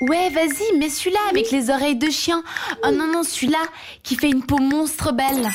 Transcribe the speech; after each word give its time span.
Ouais, 0.00 0.30
vas-y, 0.30 0.78
mets 0.78 0.90
celui-là 0.90 1.18
avec 1.28 1.50
les 1.50 1.70
oreilles 1.70 1.96
de 1.96 2.08
chien. 2.08 2.44
Oh 2.84 2.90
non, 2.92 3.10
non, 3.12 3.24
celui-là 3.24 3.58
qui 4.04 4.14
fait 4.14 4.30
une 4.30 4.44
peau 4.44 4.58
monstre 4.58 5.12
belle. 5.12 5.48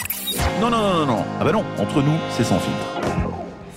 Non, 0.59 0.69
non, 0.69 0.79
non, 0.79 0.93
non, 0.93 1.05
non. 1.05 1.25
Ah 1.39 1.46
bah 1.46 1.54
non, 1.54 1.63
entre 1.79 2.01
nous, 2.01 2.17
c'est 2.29 2.43
sans 2.43 2.59
filtre. 2.59 3.12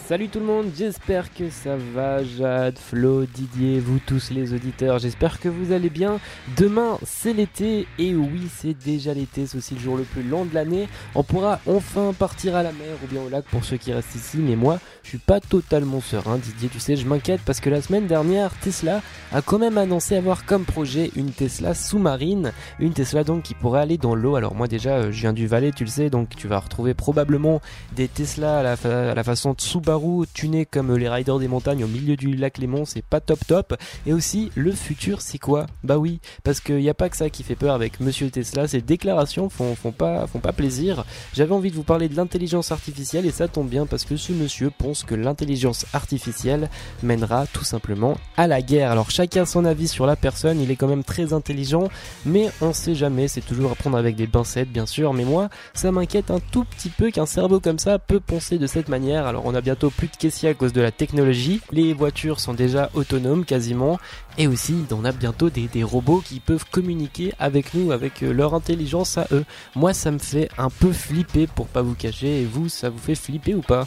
Salut 0.06 0.28
tout 0.28 0.38
le 0.38 0.46
monde, 0.46 0.66
j'espère 0.78 1.34
que 1.34 1.50
ça 1.50 1.76
va, 1.76 2.22
Jade, 2.22 2.78
Flo, 2.78 3.26
Didier, 3.26 3.80
vous 3.80 3.98
tous 3.98 4.30
les 4.30 4.54
auditeurs, 4.54 5.00
j'espère 5.00 5.40
que 5.40 5.48
vous 5.48 5.72
allez 5.72 5.90
bien. 5.90 6.20
Demain 6.56 6.96
c'est 7.02 7.32
l'été, 7.32 7.88
et 7.98 8.14
oui 8.14 8.42
c'est 8.56 8.74
déjà 8.74 9.12
l'été, 9.12 9.46
c'est 9.46 9.58
aussi 9.58 9.74
le 9.74 9.80
jour 9.80 9.96
le 9.96 10.04
plus 10.04 10.22
long 10.22 10.44
de 10.44 10.54
l'année. 10.54 10.88
On 11.16 11.24
pourra 11.24 11.58
enfin 11.66 12.12
partir 12.16 12.54
à 12.54 12.62
la 12.62 12.70
mer 12.70 12.94
ou 13.02 13.08
bien 13.08 13.20
au 13.20 13.28
lac 13.28 13.46
pour 13.46 13.64
ceux 13.64 13.78
qui 13.78 13.92
restent 13.92 14.14
ici, 14.14 14.36
mais 14.38 14.54
moi 14.54 14.78
je 15.02 15.08
suis 15.08 15.18
pas 15.18 15.40
totalement 15.40 16.00
serein, 16.00 16.38
Didier, 16.38 16.68
tu 16.68 16.78
sais, 16.78 16.94
je 16.94 17.04
m'inquiète 17.04 17.40
parce 17.44 17.58
que 17.58 17.68
la 17.68 17.82
semaine 17.82 18.06
dernière 18.06 18.56
Tesla 18.60 19.02
a 19.32 19.42
quand 19.42 19.58
même 19.58 19.76
annoncé 19.76 20.14
avoir 20.14 20.44
comme 20.46 20.64
projet 20.64 21.10
une 21.16 21.32
Tesla 21.32 21.74
sous-marine, 21.74 22.52
une 22.78 22.92
Tesla 22.92 23.24
donc 23.24 23.42
qui 23.42 23.54
pourrait 23.54 23.80
aller 23.80 23.98
dans 23.98 24.14
l'eau. 24.14 24.36
Alors 24.36 24.54
moi 24.54 24.68
déjà 24.68 24.98
euh, 24.98 25.10
je 25.10 25.20
viens 25.22 25.32
du 25.32 25.48
Valais, 25.48 25.72
tu 25.72 25.82
le 25.82 25.90
sais, 25.90 26.10
donc 26.10 26.28
tu 26.36 26.46
vas 26.46 26.60
retrouver 26.60 26.94
probablement 26.94 27.60
des 27.96 28.06
Tesla 28.06 28.60
à 28.60 28.62
la, 28.62 28.76
à 29.10 29.14
la 29.16 29.24
façon 29.24 29.52
de 29.52 29.60
Subaru 29.96 30.26
tuné 30.34 30.66
comme 30.66 30.94
les 30.94 31.08
riders 31.08 31.38
des 31.38 31.48
montagnes 31.48 31.84
au 31.84 31.86
milieu 31.86 32.16
du 32.16 32.34
lac 32.34 32.58
Léman, 32.58 32.84
c'est 32.84 33.04
pas 33.04 33.20
top 33.20 33.38
top. 33.46 33.74
Et 34.06 34.12
aussi, 34.12 34.50
le 34.54 34.72
futur, 34.72 35.22
c'est 35.22 35.38
quoi? 35.38 35.66
Bah 35.84 35.96
oui, 35.96 36.20
parce 36.44 36.60
qu'il 36.60 36.76
n'y 36.76 36.90
a 36.90 36.94
pas 36.94 37.08
que 37.08 37.16
ça 37.16 37.30
qui 37.30 37.42
fait 37.42 37.54
peur 37.54 37.74
avec 37.74 38.00
Monsieur 38.00 38.30
Tesla, 38.30 38.68
ces 38.68 38.82
déclarations 38.82 39.48
font, 39.48 39.74
font, 39.74 39.92
pas, 39.92 40.26
font 40.26 40.38
pas 40.38 40.52
plaisir. 40.52 41.04
J'avais 41.32 41.52
envie 41.52 41.70
de 41.70 41.76
vous 41.76 41.82
parler 41.82 42.08
de 42.08 42.16
l'intelligence 42.16 42.72
artificielle 42.72 43.24
et 43.24 43.30
ça 43.30 43.48
tombe 43.48 43.68
bien 43.68 43.86
parce 43.86 44.04
que 44.04 44.16
ce 44.16 44.32
monsieur 44.32 44.70
pense 44.76 45.02
que 45.02 45.14
l'intelligence 45.14 45.86
artificielle 45.94 46.68
mènera 47.02 47.46
tout 47.46 47.64
simplement 47.64 48.18
à 48.36 48.46
la 48.46 48.60
guerre. 48.60 48.90
Alors 48.90 49.10
chacun 49.10 49.46
son 49.46 49.64
avis 49.64 49.88
sur 49.88 50.04
la 50.04 50.16
personne, 50.16 50.60
il 50.60 50.70
est 50.70 50.76
quand 50.76 50.88
même 50.88 51.04
très 51.04 51.32
intelligent, 51.32 51.88
mais 52.26 52.50
on 52.60 52.72
sait 52.74 52.94
jamais, 52.94 53.28
c'est 53.28 53.40
toujours 53.40 53.72
à 53.72 53.74
prendre 53.74 53.96
avec 53.96 54.16
des 54.16 54.26
pincettes 54.26 54.70
bien 54.70 54.86
sûr, 54.86 55.14
mais 55.14 55.24
moi, 55.24 55.48
ça 55.72 55.90
m'inquiète 55.90 56.30
un 56.30 56.40
tout 56.40 56.64
petit 56.64 56.90
peu 56.90 57.10
qu'un 57.10 57.26
cerveau 57.26 57.60
comme 57.60 57.78
ça 57.78 57.98
peut 57.98 58.20
penser 58.20 58.58
de 58.58 58.66
cette 58.66 58.88
manière. 58.88 59.26
Alors 59.26 59.46
on 59.46 59.54
a 59.54 59.60
bientôt 59.62 59.85
plus 59.90 60.08
de 60.08 60.16
caissiers 60.16 60.48
à 60.48 60.54
cause 60.54 60.72
de 60.72 60.80
la 60.80 60.90
technologie. 60.90 61.60
Les 61.70 61.92
voitures 61.92 62.40
sont 62.40 62.54
déjà 62.54 62.90
autonomes 62.94 63.44
quasiment. 63.44 63.98
Et 64.38 64.46
aussi, 64.46 64.74
on 64.90 65.04
a 65.04 65.12
bientôt 65.12 65.50
des, 65.50 65.68
robots 65.82 66.22
qui 66.24 66.40
peuvent 66.40 66.64
communiquer 66.70 67.32
avec 67.38 67.74
nous, 67.74 67.92
avec 67.92 68.22
euh, 68.22 68.32
leur 68.32 68.54
intelligence 68.54 69.18
à 69.18 69.26
eux. 69.32 69.44
Moi, 69.74 69.94
ça 69.94 70.10
me 70.10 70.18
fait 70.18 70.48
un 70.58 70.70
peu 70.70 70.92
flipper 70.92 71.46
pour 71.46 71.68
pas 71.68 71.82
vous 71.82 71.94
cacher. 71.94 72.42
Et 72.42 72.44
vous, 72.44 72.68
ça 72.68 72.90
vous 72.90 72.98
fait 72.98 73.14
flipper 73.14 73.54
ou 73.54 73.62
pas? 73.62 73.86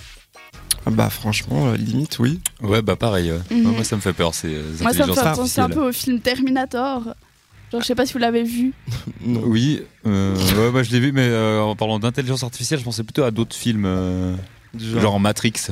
Ah 0.86 0.92
bah 0.92 1.09
franchement, 1.09 1.67
euh, 1.67 1.75
limite 1.75 2.20
oui. 2.20 2.39
Ouais 2.61 2.81
bah 2.81 2.95
pareil. 2.95 3.33
Mhm. 3.52 3.64
Moi 3.64 3.83
ça 3.83 3.97
me 3.97 4.02
fait 4.02 4.14
peur 4.14 4.33
ces 4.33 4.47
Moi 4.80 4.94
ça 4.94 5.05
me 5.05 5.14
fait 5.14 5.22
penser 5.36 5.59
un 5.59 5.70
peu 5.70 5.89
au 5.89 5.92
film 5.92 6.22
Terminator. 6.22 7.03
Genre 7.72 7.81
je 7.81 7.86
sais 7.86 7.95
pas 7.95 8.05
si 8.05 8.14
vous 8.14 8.20
l'avez 8.20 8.44
vu. 8.44 8.73
Oui, 9.25 9.81
euh, 10.05 10.36
ouais, 10.36 10.72
bah, 10.72 10.81
je 10.81 10.92
l'ai 10.92 11.02
vu 11.02 11.11
mais 11.11 11.30
en 11.59 11.75
parlant 11.75 12.00
d'intelligence 12.00 12.44
artificielle, 12.44 12.80
je 12.80 12.86
pensais 12.86 13.03
plutôt 13.03 13.23
à 13.23 13.31
d'autres 13.31 13.55
films 13.55 13.86
genre 14.77 15.19
Matrix. 15.19 15.71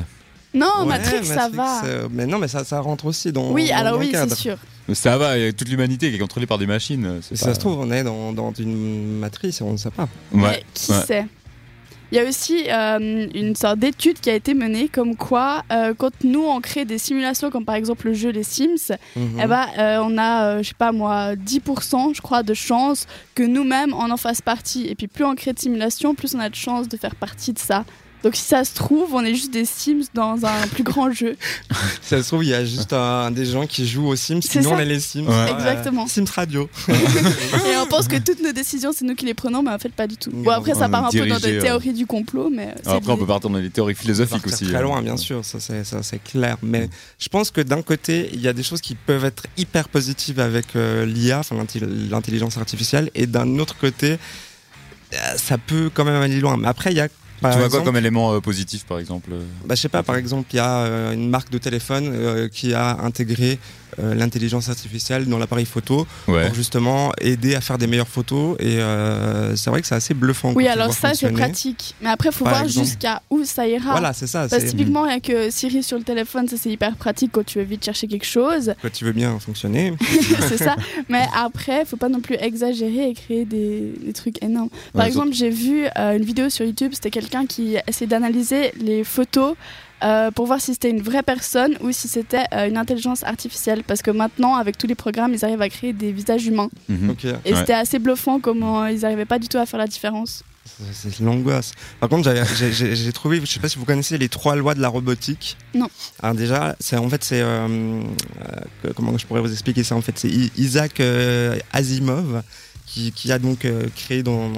Non, 0.53 0.85
Matrix, 0.85 1.25
ça 1.25 1.49
va. 1.49 1.83
Euh, 1.85 2.07
mais 2.11 2.25
non, 2.25 2.39
mais 2.39 2.47
ça, 2.47 2.63
ça 2.63 2.79
rentre 2.79 3.05
aussi 3.05 3.31
dans. 3.31 3.51
Oui, 3.51 3.71
alors 3.71 3.99
oui, 3.99 4.11
c'est 4.13 4.35
sûr. 4.35 4.57
Ça 4.93 5.17
va, 5.17 5.37
il 5.37 5.43
y 5.43 5.47
a 5.47 5.53
toute 5.53 5.69
l'humanité 5.69 6.09
qui 6.09 6.15
est 6.15 6.19
contrôlée 6.19 6.47
par 6.47 6.57
des 6.57 6.67
machines. 6.67 7.19
Ça 7.21 7.53
se 7.53 7.59
trouve, 7.59 7.79
on 7.79 7.91
est 7.91 8.03
dans, 8.03 8.33
dans, 8.33 8.53
une 8.53 9.19
matrice 9.19 9.61
et 9.61 9.63
on 9.63 9.73
ne 9.73 9.77
sait 9.77 9.91
pas. 9.91 10.07
Ouais. 10.33 10.63
qui 10.73 10.93
sait? 10.93 11.25
Il 12.09 12.17
y 12.17 12.21
a 12.21 12.23
aussi 12.23 12.63
euh, 12.69 13.27
une 13.35 13.53
sorte 13.53 13.79
d'étude 13.79 14.21
qui 14.21 14.29
a 14.29 14.33
été 14.33 14.53
menée 14.53 14.87
comme 14.87 15.17
quoi, 15.17 15.63
euh, 15.73 15.93
quand 15.93 16.23
nous 16.23 16.41
on 16.41 16.61
crée 16.61 16.85
des 16.85 16.99
simulations 16.99 17.51
comme 17.51 17.65
par 17.65 17.75
exemple 17.75 18.07
le 18.07 18.13
jeu 18.13 18.29
Les 18.29 18.43
Sims, 18.43 18.95
mhm. 19.17 19.41
eh 19.43 19.45
ben, 19.45 19.67
on 20.01 20.17
a, 20.17 20.61
je 20.61 20.69
sais 20.69 20.73
pas 20.73 20.93
moi, 20.93 21.35
10% 21.35 22.15
je 22.15 22.21
crois 22.21 22.43
de 22.43 22.53
chance 22.53 23.07
que 23.35 23.43
nous-mêmes 23.43 23.93
on 23.93 24.09
en 24.09 24.15
fasse 24.15 24.41
partie. 24.41 24.87
Et 24.87 24.95
puis 24.95 25.07
plus 25.07 25.25
on 25.25 25.35
crée 25.35 25.51
de 25.51 25.59
simulations, 25.59 26.15
plus 26.15 26.33
on 26.33 26.39
a 26.39 26.47
de 26.47 26.55
chance 26.55 26.87
de 26.87 26.95
faire 26.95 27.15
partie 27.15 27.51
de 27.51 27.59
ça. 27.59 27.83
Donc 28.23 28.35
si 28.35 28.43
ça 28.43 28.63
se 28.63 28.73
trouve, 28.73 29.13
on 29.13 29.23
est 29.23 29.35
juste 29.35 29.51
des 29.51 29.65
Sims 29.65 30.07
dans 30.13 30.45
un 30.45 30.67
plus 30.67 30.83
grand 30.83 31.11
jeu. 31.11 31.37
si 32.01 32.09
ça 32.09 32.23
se 32.23 32.27
trouve, 32.27 32.43
il 32.43 32.49
y 32.49 32.53
a 32.53 32.65
juste 32.65 32.95
des 33.31 33.45
gens 33.45 33.67
qui 33.67 33.87
jouent 33.87 34.07
aux 34.07 34.15
Sims, 34.15 34.41
sinon 34.41 34.73
on 34.73 34.79
est 34.79 34.85
les 34.85 34.99
Sims. 34.99 35.27
Exactement. 35.49 36.07
Sims 36.07 36.25
Radio. 36.33 36.69
et 36.89 37.77
on 37.81 37.87
pense 37.87 38.07
que 38.07 38.17
toutes 38.17 38.41
nos 38.41 38.51
décisions, 38.51 38.91
c'est 38.93 39.05
nous 39.05 39.15
qui 39.15 39.25
les 39.25 39.33
prenons, 39.33 39.61
mais 39.61 39.71
en 39.71 39.79
fait 39.79 39.93
pas 39.93 40.07
du 40.07 40.17
tout. 40.17 40.31
Bon 40.31 40.51
après, 40.51 40.73
ça 40.73 40.89
part 40.89 41.05
un 41.05 41.11
peu 41.11 41.25
dans 41.27 41.39
des 41.39 41.59
théories 41.59 41.93
du 41.93 42.05
complot, 42.05 42.49
mais... 42.49 42.73
Après, 42.85 43.11
on 43.11 43.17
peut 43.17 43.25
partir 43.25 43.49
dans 43.49 43.59
des 43.59 43.69
théories 43.69 43.95
philosophiques 43.95 44.45
aussi. 44.47 44.65
Très 44.65 44.81
loin, 44.81 45.01
bien 45.01 45.17
sûr, 45.17 45.43
ça 45.45 45.59
c'est 45.59 46.23
clair. 46.23 46.57
Mais 46.61 46.89
je 47.19 47.29
pense 47.29 47.51
que 47.51 47.61
d'un 47.61 47.81
côté, 47.81 48.29
il 48.33 48.41
y 48.41 48.47
a 48.47 48.53
des 48.53 48.63
choses 48.63 48.81
qui 48.81 48.95
peuvent 48.95 49.25
être 49.25 49.43
hyper 49.57 49.89
positives 49.89 50.39
avec 50.39 50.75
euh, 50.75 51.05
l'IA, 51.05 51.39
enfin 51.39 51.55
l'intelligence 52.09 52.57
artificielle, 52.57 53.09
et 53.15 53.27
d'un 53.27 53.59
autre 53.59 53.77
côté, 53.77 54.17
euh, 55.13 55.17
ça 55.37 55.57
peut 55.57 55.89
quand 55.93 56.05
même 56.05 56.21
aller 56.21 56.39
loin. 56.39 56.57
Mais 56.57 56.67
après, 56.67 56.91
il 56.91 56.97
y 56.97 57.01
a 57.01 57.07
tu 57.41 57.57
vois 57.57 57.69
quoi 57.69 57.81
comme 57.81 57.97
élément 57.97 58.33
euh, 58.33 58.39
positif 58.39 58.85
par 58.85 58.99
exemple 58.99 59.31
bah, 59.65 59.75
Je 59.75 59.81
sais 59.81 59.89
pas, 59.89 60.03
par 60.03 60.15
exemple, 60.15 60.47
il 60.53 60.57
y 60.57 60.59
a 60.59 60.79
euh, 60.79 61.13
une 61.13 61.29
marque 61.29 61.49
de 61.49 61.57
téléphone 61.57 62.09
euh, 62.11 62.47
qui 62.49 62.73
a 62.73 62.97
intégré 63.01 63.59
euh, 63.99 64.13
l'intelligence 64.13 64.69
artificielle 64.69 65.25
dans 65.25 65.37
l'appareil 65.37 65.65
photo 65.65 66.05
pour 66.25 66.53
justement 66.53 67.11
aider 67.19 67.55
à 67.55 67.61
faire 67.61 67.77
des 67.77 67.87
meilleures 67.87 68.07
photos. 68.07 68.55
Et 68.59 68.79
euh, 68.79 69.55
c'est 69.55 69.69
vrai 69.69 69.81
que 69.81 69.87
c'est 69.87 69.95
assez 69.95 70.13
bluffant. 70.13 70.53
Oui, 70.53 70.67
alors 70.67 70.93
ça, 70.93 71.13
c'est 71.13 71.31
pratique. 71.31 71.95
Mais 72.01 72.09
après, 72.09 72.29
il 72.29 72.35
faut 72.35 72.45
voir 72.45 72.67
jusqu'à 72.67 73.21
où 73.29 73.43
ça 73.43 73.67
ira. 73.67 73.91
Voilà, 73.91 74.13
c'est 74.13 74.27
ça. 74.27 74.47
Parce 74.47 74.63
que 74.63 74.69
typiquement, 74.69 75.05
il 75.05 75.13
y 75.13 75.15
a 75.15 75.19
que 75.19 75.49
Siri 75.49 75.83
sur 75.83 75.97
le 75.97 76.03
téléphone, 76.03 76.47
ça 76.47 76.57
c'est 76.57 76.69
hyper 76.69 76.95
pratique 76.95 77.31
quand 77.31 77.45
tu 77.45 77.59
veux 77.59 77.65
vite 77.65 77.83
chercher 77.83 78.07
quelque 78.07 78.25
chose. 78.25 78.73
Quand 78.81 78.91
tu 78.91 79.05
veux 79.05 79.13
bien 79.13 79.39
fonctionner. 79.39 79.93
c'est 80.47 80.57
ça. 80.57 80.75
Mais 81.09 81.25
après, 81.35 81.81
il 81.81 81.85
faut 81.85 81.97
pas 81.97 82.09
non 82.09 82.21
plus 82.21 82.35
exagérer 82.39 83.09
et 83.09 83.13
créer 83.13 83.45
des, 83.45 83.93
trucs 84.13 84.41
énormes. 84.43 84.69
Par 84.93 85.05
exemple, 85.05 85.33
j'ai 85.33 85.49
vu 85.49 85.85
euh, 85.97 86.17
une 86.17 86.23
vidéo 86.23 86.49
sur 86.49 86.65
YouTube, 86.65 86.91
c'était 86.93 87.11
quelqu'un 87.11 87.45
qui 87.45 87.77
essayait 87.87 88.07
d'analyser 88.07 88.71
les 88.79 89.03
photos 89.03 89.55
euh, 90.03 90.31
pour 90.31 90.45
voir 90.45 90.61
si 90.61 90.73
c'était 90.73 90.89
une 90.89 91.01
vraie 91.01 91.23
personne 91.23 91.77
ou 91.81 91.91
si 91.91 92.07
c'était 92.07 92.45
euh, 92.53 92.67
une 92.67 92.77
intelligence 92.77 93.23
artificielle. 93.23 93.83
Parce 93.83 94.01
que 94.01 94.11
maintenant, 94.11 94.55
avec 94.55 94.77
tous 94.77 94.87
les 94.87 94.95
programmes, 94.95 95.33
ils 95.33 95.43
arrivent 95.43 95.61
à 95.61 95.69
créer 95.69 95.93
des 95.93 96.11
visages 96.11 96.45
humains. 96.45 96.69
Mhm. 96.87 97.15
Et 97.45 97.55
c'était 97.55 97.73
assez 97.73 97.99
bluffant 97.99 98.39
comment 98.39 98.85
ils 98.85 99.01
n'arrivaient 99.01 99.25
pas 99.25 99.39
du 99.39 99.47
tout 99.47 99.57
à 99.57 99.65
faire 99.65 99.79
la 99.79 99.87
différence. 99.87 100.43
C'est 100.91 101.21
l'angoisse. 101.21 101.71
Par 101.99 102.09
contre, 102.09 102.31
j'ai 102.53 103.13
trouvé, 103.13 103.39
je 103.39 103.45
sais 103.45 103.59
pas 103.59 103.69
si 103.69 103.79
vous 103.79 103.85
connaissez 103.85 104.17
les 104.17 104.27
trois 104.29 104.55
lois 104.55 104.75
de 104.75 104.81
la 104.81 104.89
robotique. 104.89 105.57
Non. 105.73 105.87
Alors 106.21 106.35
déjà, 106.35 106.75
c'est 106.79 106.97
en 106.97 107.09
fait 107.09 107.23
c'est 107.23 107.39
euh, 107.41 108.03
comment 108.95 109.17
je 109.17 109.25
pourrais 109.25 109.39
vous 109.39 109.51
expliquer 109.51 109.83
ça 109.83 109.95
en 109.95 110.01
fait? 110.01 110.19
C'est 110.19 110.29
Isaac 110.57 111.01
Asimov 111.71 112.43
qui, 112.87 113.31
a 113.31 113.39
donc 113.39 113.65
euh, 113.65 113.87
créé 113.95 114.23
dans, 114.23 114.51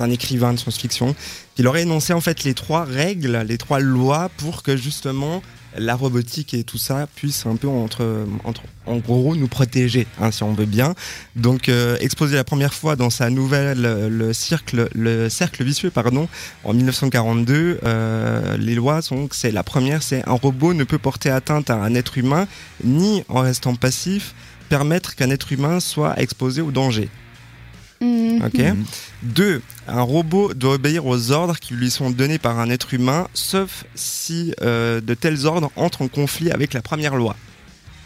un 0.00 0.10
écrivain 0.10 0.52
de 0.52 0.58
science-fiction. 0.58 1.14
Il 1.58 1.68
aurait 1.68 1.82
énoncé 1.82 2.12
en 2.12 2.20
fait 2.20 2.44
les 2.44 2.54
trois 2.54 2.84
règles, 2.84 3.44
les 3.46 3.58
trois 3.58 3.80
lois 3.80 4.30
pour 4.38 4.62
que 4.62 4.76
justement 4.76 5.42
la 5.76 5.94
robotique 5.94 6.52
et 6.54 6.64
tout 6.64 6.78
ça 6.78 7.06
puisse 7.14 7.46
un 7.46 7.56
peu 7.56 7.68
entre, 7.68 8.26
entre 8.44 8.62
en 8.84 8.98
gros 8.98 9.34
nous 9.34 9.48
protéger 9.48 10.06
hein, 10.20 10.30
si 10.30 10.42
on 10.42 10.52
veut 10.52 10.66
bien 10.66 10.94
donc 11.34 11.70
euh, 11.70 11.96
exposé 12.00 12.36
la 12.36 12.44
première 12.44 12.74
fois 12.74 12.94
dans 12.94 13.08
sa 13.08 13.30
nouvelle 13.30 13.80
le 13.80 14.32
cercle 14.34 14.90
le 14.94 15.30
cercle 15.30 15.64
vicieux 15.64 15.90
pardon 15.90 16.28
en 16.64 16.74
1942 16.74 17.80
euh, 17.84 18.56
les 18.58 18.74
lois 18.74 19.00
sont 19.00 19.28
que 19.28 19.34
c'est 19.34 19.50
la 19.50 19.62
première 19.62 20.02
c'est 20.02 20.28
un 20.28 20.34
robot 20.34 20.74
ne 20.74 20.84
peut 20.84 20.98
porter 20.98 21.30
atteinte 21.30 21.70
à 21.70 21.76
un 21.76 21.94
être 21.94 22.18
humain 22.18 22.46
ni 22.84 23.24
en 23.28 23.40
restant 23.40 23.74
passif 23.74 24.34
permettre 24.68 25.14
qu'un 25.14 25.30
être 25.30 25.52
humain 25.52 25.80
soit 25.80 26.20
exposé 26.20 26.60
au 26.60 26.70
danger 26.70 27.08
Mhm. 28.02 28.42
Ok. 28.44 28.60
Deux, 29.22 29.62
un 29.86 30.02
robot 30.02 30.54
doit 30.54 30.74
obéir 30.74 31.06
aux 31.06 31.30
ordres 31.30 31.56
qui 31.58 31.74
lui 31.74 31.90
sont 31.90 32.10
donnés 32.10 32.38
par 32.38 32.58
un 32.58 32.68
être 32.68 32.92
humain, 32.94 33.28
sauf 33.32 33.84
si 33.94 34.52
euh, 34.60 35.00
de 35.00 35.14
tels 35.14 35.46
ordres 35.46 35.70
entrent 35.76 36.02
en 36.02 36.08
conflit 36.08 36.50
avec 36.50 36.74
la 36.74 36.82
première 36.82 37.14
loi. 37.14 37.36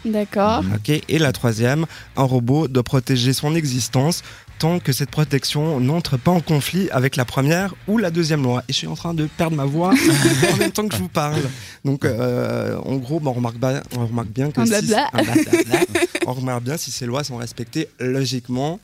D'accord. 0.05 0.63
Ok. 0.75 1.01
Et 1.07 1.19
la 1.19 1.31
troisième, 1.31 1.85
un 2.15 2.23
robot 2.23 2.67
doit 2.67 2.83
protéger 2.83 3.33
son 3.33 3.55
existence 3.55 4.23
tant 4.59 4.79
que 4.79 4.91
cette 4.91 5.11
protection 5.11 5.79
n'entre 5.79 6.17
pas 6.17 6.31
en 6.31 6.39
conflit 6.39 6.89
avec 6.91 7.15
la 7.15 7.25
première 7.25 7.75
ou 7.87 7.97
la 7.97 8.09
deuxième 8.11 8.43
loi. 8.43 8.63
Et 8.67 8.73
je 8.73 8.77
suis 8.77 8.87
en 8.87 8.95
train 8.95 9.13
de 9.13 9.27
perdre 9.37 9.55
ma 9.55 9.65
voix 9.65 9.93
en 10.53 10.57
même 10.57 10.71
temps 10.71 10.87
que 10.87 10.95
je 10.95 11.01
vous 11.01 11.09
parle. 11.09 11.41
Donc, 11.85 12.05
euh, 12.05 12.77
en 12.85 12.95
gros, 12.95 13.21
on, 13.23 13.33
remarque 13.33 13.57
bien, 13.57 13.81
on 13.95 14.07
remarque 14.07 14.29
bien 14.29 14.51
que 14.51 14.65
si, 14.65 14.73
on 16.25 16.33
remarque 16.33 16.63
bien 16.63 16.77
si 16.77 16.91
ces 16.91 17.05
lois 17.05 17.23
sont 17.23 17.37
respectées 17.37 17.89
logiquement 17.99 18.79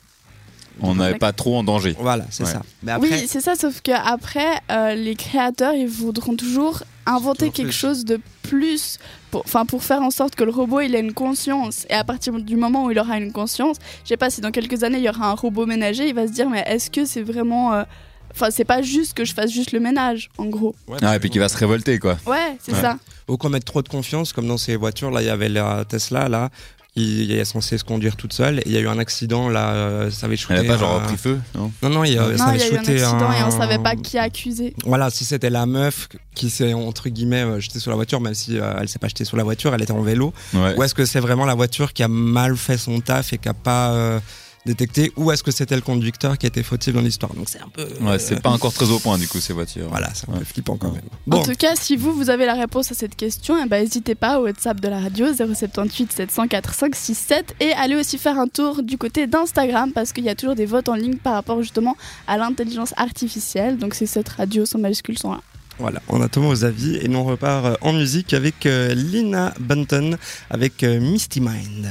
on 0.80 0.94
n'avait 0.96 1.18
pas 1.18 1.32
trop 1.32 1.56
en 1.56 1.64
danger. 1.64 1.96
Voilà, 1.98 2.26
c'est 2.30 2.46
ça. 2.46 2.62
Oui, 3.00 3.26
c'est 3.26 3.40
ça, 3.40 3.54
sauf 3.54 3.80
qu'après, 3.80 4.60
euh, 4.70 4.94
les 4.94 5.14
créateurs, 5.14 5.74
ils 5.74 5.88
voudront 5.88 6.36
toujours 6.36 6.82
inventer 7.06 7.50
quelque 7.50 7.72
chose 7.72 8.04
de 8.04 8.20
plus 8.42 8.98
pour, 9.30 9.44
pour 9.44 9.82
faire 9.82 10.02
en 10.02 10.10
sorte 10.10 10.34
que 10.34 10.44
le 10.44 10.50
robot 10.50 10.80
il 10.80 10.94
ait 10.94 11.00
une 11.00 11.12
conscience. 11.12 11.86
Et 11.90 11.94
à 11.94 12.04
partir 12.04 12.32
du 12.34 12.56
moment 12.56 12.84
où 12.84 12.90
il 12.90 12.98
aura 12.98 13.18
une 13.18 13.32
conscience, 13.32 13.76
je 14.04 14.08
sais 14.08 14.16
pas 14.16 14.30
si 14.30 14.40
dans 14.40 14.50
quelques 14.50 14.84
années 14.84 14.98
il 14.98 15.04
y 15.04 15.08
aura 15.08 15.28
un 15.28 15.34
robot 15.34 15.66
ménager, 15.66 16.08
il 16.08 16.14
va 16.14 16.26
se 16.26 16.32
dire 16.32 16.48
mais 16.48 16.64
est-ce 16.66 16.90
que 16.90 17.04
c'est 17.04 17.22
vraiment... 17.22 17.74
Euh, 17.74 17.84
enfin, 18.32 18.50
c'est 18.50 18.64
pas 18.64 18.82
juste 18.82 19.14
que 19.14 19.24
je 19.24 19.34
fasse 19.34 19.50
juste 19.50 19.72
le 19.72 19.80
ménage, 19.80 20.30
en 20.38 20.46
gros. 20.46 20.74
ah, 21.02 21.16
et 21.16 21.18
puis 21.18 21.30
qu'il 21.30 21.40
va 21.40 21.48
se 21.48 21.56
révolter, 21.56 21.98
quoi. 21.98 22.16
Ouais, 22.26 22.56
c'est 22.62 22.74
ça. 22.74 22.98
Ou 23.28 23.36
qu'on 23.38 23.48
mette 23.48 23.64
trop 23.64 23.80
de 23.80 23.88
confiance, 23.88 24.32
comme 24.32 24.46
dans 24.46 24.58
ces 24.58 24.76
voitures, 24.76 25.10
là, 25.10 25.22
il 25.22 25.26
y 25.26 25.30
avait 25.30 25.48
la 25.48 25.84
Tesla, 25.86 26.28
là, 26.28 26.50
qui 26.96 27.32
est 27.32 27.44
censée 27.44 27.76
se 27.78 27.84
conduire 27.84 28.16
toute 28.16 28.32
seule. 28.32 28.60
Et 28.60 28.62
il 28.66 28.72
y 28.72 28.76
a 28.76 28.80
eu 28.80 28.88
un 28.88 28.98
accident 28.98 29.48
là, 29.48 29.72
euh, 29.72 30.10
ça 30.10 30.26
avait 30.26 30.36
shooté. 30.36 30.54
Elle 30.60 30.66
a 30.70 30.72
pas 30.74 30.78
genre 30.78 30.96
un- 30.96 31.00
pris 31.00 31.16
feu, 31.16 31.40
non? 31.54 31.72
Non, 31.82 31.88
non, 31.90 32.04
il 32.04 32.12
y 32.14 32.18
a, 32.18 32.28
Non, 32.28 32.36
ça 32.38 32.44
avait 32.46 32.58
il 32.58 32.60
y 32.60 32.64
a 32.64 32.68
eu 32.68 32.74
un 32.74 32.78
accident 32.78 33.32
et 33.32 33.42
on 33.44 33.50
savait 33.50 33.78
pas 33.78 33.96
qui 33.96 34.16
a 34.18 34.22
accusé. 34.22 34.74
Voilà, 34.84 35.10
si 35.10 35.24
c'était 35.24 35.50
la 35.50 35.66
meuf 35.66 36.08
qui 36.34 36.50
s'est 36.50 36.72
entre 36.72 37.08
guillemets 37.08 37.42
euh, 37.42 37.60
jetée 37.60 37.80
sur 37.80 37.90
la 37.90 37.96
voiture, 37.96 38.20
même 38.20 38.34
si 38.34 38.58
euh, 38.58 38.74
elle 38.80 38.88
s'est 38.88 38.98
pas 39.00 39.08
jetée 39.08 39.24
sur 39.24 39.36
la 39.36 39.42
voiture, 39.44 39.74
elle 39.74 39.82
était 39.82 39.92
en 39.92 40.02
vélo. 40.02 40.32
Ouais. 40.52 40.74
Ou 40.76 40.82
est-ce 40.84 40.94
que 40.94 41.04
c'est 41.04 41.20
vraiment 41.20 41.46
la 41.46 41.54
voiture 41.54 41.92
qui 41.92 42.02
a 42.04 42.08
mal 42.08 42.56
fait 42.56 42.78
son 42.78 43.00
taf 43.00 43.32
et 43.32 43.38
qui 43.38 43.48
a 43.48 43.54
pas 43.54 43.90
détecté 44.66 45.12
Ou 45.16 45.30
est-ce 45.30 45.42
que 45.42 45.50
c'était 45.50 45.76
le 45.76 45.82
conducteur 45.82 46.38
qui 46.38 46.46
a 46.46 46.48
été 46.48 46.62
fautif 46.62 46.94
dans 46.94 47.00
l'histoire 47.00 47.32
Donc 47.34 47.48
c'est 47.48 47.60
un 47.60 47.68
peu. 47.68 47.86
Ouais, 48.00 48.18
c'est 48.18 48.40
pas 48.40 48.50
encore 48.50 48.72
très 48.72 48.90
au 48.90 48.98
point 48.98 49.18
du 49.18 49.28
coup 49.28 49.38
ces 49.38 49.52
voitures. 49.52 49.88
Voilà, 49.88 50.10
c'est 50.14 50.28
un 50.28 50.38
peu 50.38 50.44
flippant 50.44 50.76
quand 50.76 50.92
même. 50.92 51.02
En 51.30 51.42
tout 51.42 51.54
cas, 51.54 51.74
si 51.76 51.96
vous, 51.96 52.12
vous 52.12 52.30
avez 52.30 52.46
la 52.46 52.54
réponse 52.54 52.90
à 52.92 52.94
cette 52.94 53.16
question, 53.16 53.56
eh 53.62 53.68
ben, 53.68 53.82
n'hésitez 53.82 54.14
pas 54.14 54.40
au 54.40 54.44
WhatsApp 54.44 54.80
de 54.80 54.88
la 54.88 55.00
radio 55.00 55.32
078 55.34 56.12
704 56.12 56.74
567 56.74 57.56
et 57.60 57.72
allez 57.72 57.96
aussi 57.96 58.18
faire 58.18 58.38
un 58.38 58.48
tour 58.48 58.82
du 58.82 58.98
côté 58.98 59.26
d'Instagram 59.26 59.92
parce 59.92 60.12
qu'il 60.12 60.24
y 60.24 60.28
a 60.28 60.34
toujours 60.34 60.54
des 60.54 60.66
votes 60.66 60.88
en 60.88 60.94
ligne 60.94 61.16
par 61.16 61.34
rapport 61.34 61.60
justement 61.62 61.96
à 62.26 62.38
l'intelligence 62.38 62.94
artificielle. 62.96 63.78
Donc 63.78 63.94
c'est 63.94 64.06
cette 64.06 64.28
radio 64.28 64.64
sans 64.64 64.78
majuscule 64.78 65.18
sans 65.18 65.32
là. 65.32 65.40
voilà, 65.78 66.00
on 66.08 66.20
attend 66.22 66.42
vos 66.42 66.64
avis 66.64 66.96
et 66.96 67.08
nous 67.08 67.18
on 67.18 67.24
repart 67.24 67.66
euh, 67.66 67.74
en 67.80 67.92
musique 67.92 68.32
avec 68.34 68.66
euh, 68.66 68.94
Lina 68.94 69.52
Bunton 69.60 70.16
avec 70.50 70.82
euh, 70.82 71.00
Misty 71.00 71.40
Mind. 71.40 71.88